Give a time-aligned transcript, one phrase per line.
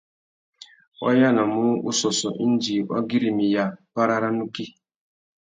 [1.01, 4.63] Wá yānamú ussôssô indi wa güirimiya párá râ nukí.